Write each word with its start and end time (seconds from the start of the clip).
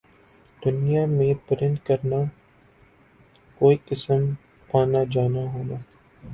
دنیا 0.61 1.03
میں 1.07 1.33
پرند 1.47 1.77
کرنا 1.85 2.19
کوئی 3.61 3.75
قسم 3.87 4.21
پانا 4.69 5.01
جانا 5.11 5.43
ہونا 5.53 5.77